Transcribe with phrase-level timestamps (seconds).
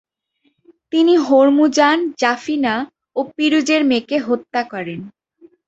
[0.93, 2.75] তিনি হরমুজান, জাফিনা
[3.15, 4.99] ও পিরুজের মেয়েকে হত্যা করেন।